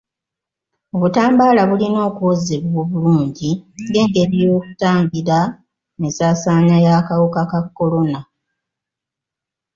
[0.95, 3.51] Obutambaala bulina okwozebwa obulungi
[3.87, 5.39] ng'engeri y'okutangira
[6.05, 8.19] ensaasaana y'akawuka ka kolona.